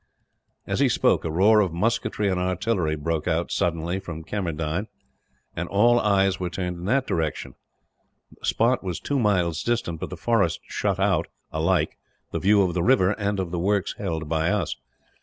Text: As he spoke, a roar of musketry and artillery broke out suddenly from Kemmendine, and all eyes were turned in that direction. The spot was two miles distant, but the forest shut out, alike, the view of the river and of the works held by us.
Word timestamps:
As 0.65 0.79
he 0.79 0.89
spoke, 0.89 1.23
a 1.23 1.29
roar 1.29 1.59
of 1.59 1.71
musketry 1.73 2.27
and 2.27 2.39
artillery 2.39 2.95
broke 2.95 3.27
out 3.27 3.51
suddenly 3.51 3.99
from 3.99 4.23
Kemmendine, 4.23 4.87
and 5.55 5.69
all 5.69 5.99
eyes 5.99 6.39
were 6.39 6.49
turned 6.49 6.77
in 6.77 6.85
that 6.85 7.05
direction. 7.05 7.53
The 8.39 8.47
spot 8.47 8.83
was 8.83 8.99
two 8.99 9.19
miles 9.19 9.61
distant, 9.61 9.99
but 9.99 10.09
the 10.09 10.17
forest 10.17 10.61
shut 10.65 10.99
out, 10.99 11.27
alike, 11.51 11.99
the 12.31 12.39
view 12.39 12.63
of 12.63 12.73
the 12.73 12.81
river 12.81 13.11
and 13.19 13.39
of 13.39 13.51
the 13.51 13.59
works 13.59 13.93
held 13.99 14.27
by 14.27 14.49
us. 14.49 14.75